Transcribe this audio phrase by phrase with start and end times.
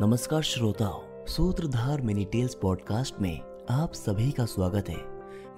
[0.00, 4.96] नमस्कार श्रोताओं, सूत्रधार मिनी टेल्स पॉडकास्ट में आप सभी का स्वागत है।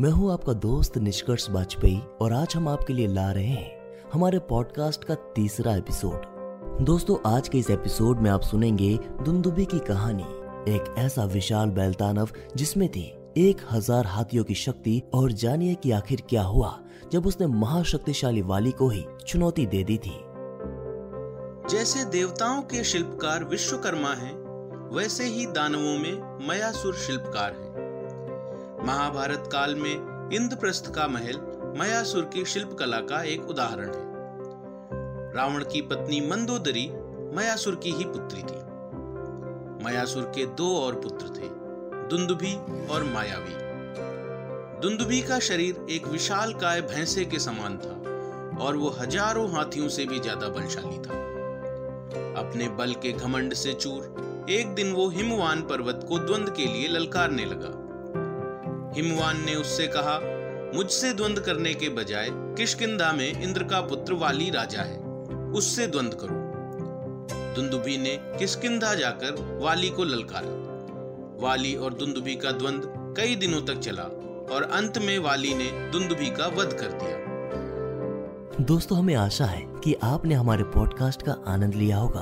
[0.00, 4.38] मैं हूँ आपका दोस्त निष्कर्ष वाजपेयी और आज हम आपके लिए ला रहे हैं हमारे
[4.38, 10.26] पॉडकास्ट का तीसरा एपिसोड। दोस्तों, आज के इस एपिसोड में आप सुनेंगे दुंदुबी की कहानी,
[10.72, 16.22] एक ऐसा विशाल बैलतानव जिसमें थी एक हज़ार हाथियों की शक्ति और जानिए कि आखिर
[16.28, 16.78] क्या हुआ
[17.12, 20.18] जब उसने महाशक्तिशाली वाली को ही चुनौती दे दी थी।
[21.70, 24.34] जैसे देवताओं के शिल्पकार विश्वकर्मा हैं,
[24.92, 31.40] वैसे ही दानवों में मयासुर शिल्पकार हैं। महाभारत काल में इंद्रप्रस्थ का महल
[31.78, 36.88] मयासुर की शिल्प कला का एक उदाहरण है। रावण की पत्नी मंदोदरी
[37.36, 38.62] मयासुर की ही पुत्री थी।
[39.84, 41.48] मयासुर के दो और पुत्र थे
[42.08, 42.54] दुंदुभी
[42.86, 43.54] और मायावी।
[44.80, 50.06] दुंदुभी का शरीर एक विशाल काय भैंसे के समान था और वो हज़ारों हाथियों से
[50.06, 51.24] भी ज़्यादा बलशाली था।
[52.14, 54.14] अपने बल के घमंड से चूर,
[54.50, 57.82] एक दिन वो हिमवान पर्वत को द्वंद के लिए ललकारने लगा।
[58.96, 60.20] हिमवान ने उससे कहा,
[60.74, 64.98] मुझसे द्वंद करने के बजाय किशकिंदा में इंद्र का पुत्र वाली राजा है,
[65.52, 66.46] उससे द्वंद करो।
[67.54, 70.66] दुंदुभी ने किशकिंदा जाकर वाली को ललकारा।
[71.46, 72.82] वाली और दुंदुभी का द्वंद
[73.16, 74.02] कई दिनों तक चला
[74.54, 77.35] और अंत में वाली ने दुंदुभी का वध कर दिया।
[78.60, 82.20] दोस्तों, हमें आशा है कि आपने हमारे पॉडकास्ट का आनंद लिया होगा।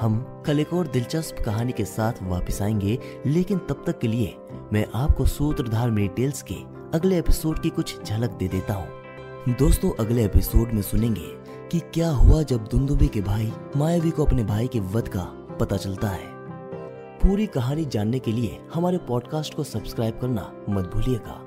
[0.00, 4.36] हम कल एक और दिलचस्प कहानी के साथ वापस आएँगे, लेकिन तब तक के लिए
[4.72, 6.54] मैं आपको सूत्रधार मेरी टेल्स के
[6.94, 8.88] अगले एपिसोड की कुछ झलक दे देता हूँ।
[9.48, 11.34] दोस्तों, अगले एपिसोड में सुनेंगे
[11.72, 15.24] कि क्या हुआ जब दुंदुबे के भाई मायावी को अपने भाई के वध का
[15.60, 16.26] पता चलता है।
[17.18, 21.46] पूरी कहानी जानने के लिए हमारे पॉडकास्ट को सब्सक्राइब करना मत भूलिएगा।